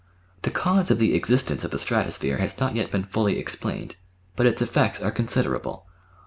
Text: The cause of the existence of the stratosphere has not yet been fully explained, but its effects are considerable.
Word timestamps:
The 0.41 0.49
cause 0.49 0.89
of 0.89 0.97
the 0.97 1.13
existence 1.13 1.63
of 1.63 1.69
the 1.69 1.77
stratosphere 1.77 2.37
has 2.37 2.59
not 2.59 2.75
yet 2.75 2.89
been 2.89 3.03
fully 3.03 3.37
explained, 3.37 3.97
but 4.35 4.47
its 4.47 4.59
effects 4.59 4.99
are 4.99 5.11
considerable. 5.11 5.85